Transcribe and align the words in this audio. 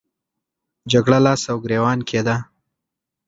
جګړه 0.91 1.19
لاس 1.25 1.41
او 1.51 1.57
ګریوان 1.65 1.99
کېده. 2.09 2.35